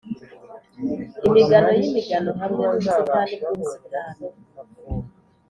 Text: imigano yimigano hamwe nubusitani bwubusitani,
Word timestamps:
imigano 1.27 1.69
yimigano 1.79 2.29
hamwe 2.39 2.61
nubusitani 2.65 3.33
bwubusitani, 3.39 4.23